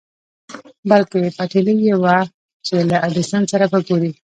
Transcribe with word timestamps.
بلکې 0.89 1.33
پتېيلې 1.37 1.73
يې 1.87 1.95
وه 2.03 2.17
چې 2.65 2.75
له 2.89 2.95
ايډېسن 3.05 3.41
سره 3.51 3.65
به 3.71 3.79
ګوري. 3.87 4.11